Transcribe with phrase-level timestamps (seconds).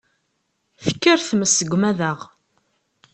[0.83, 2.19] Tekker tmes deg umadaɣ